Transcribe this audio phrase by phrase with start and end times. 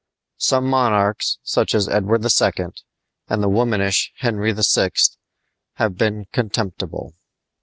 [0.39, 2.69] Some monarchs, such as Edward II.
[3.27, 4.89] and the womanish Henry VI.,
[5.73, 7.13] have been contemptible.